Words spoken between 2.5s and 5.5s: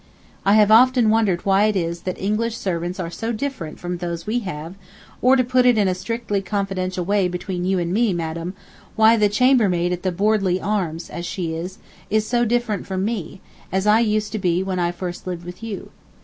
servants are so different from those we have, or, to